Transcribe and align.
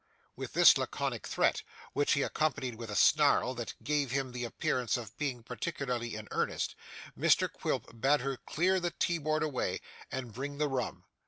With 0.35 0.53
this 0.53 0.79
laconic 0.79 1.27
threat, 1.27 1.61
which 1.93 2.13
he 2.13 2.23
accompanied 2.23 2.73
with 2.73 2.89
a 2.89 2.95
snarl 2.95 3.53
that 3.53 3.75
gave 3.83 4.09
him 4.09 4.31
the 4.31 4.45
appearance 4.45 4.97
of 4.97 5.15
being 5.15 5.43
particularly 5.43 6.15
in 6.15 6.27
earnest, 6.31 6.73
Mr 7.15 7.47
Quilp 7.47 8.01
bade 8.01 8.21
her 8.21 8.37
clear 8.37 8.79
the 8.79 8.89
teaboard 8.89 9.43
away, 9.43 9.79
and 10.11 10.33
bring 10.33 10.57
the 10.57 10.67
rum. 10.69 11.03